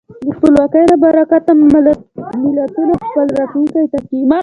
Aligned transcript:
د 0.25 0.27
خپلواکۍ 0.37 0.83
له 0.91 0.95
برکته 1.03 1.51
ملتونه 2.55 2.93
خپل 3.05 3.25
راتلونکی 3.39 3.81
ټاکي. 3.91 4.19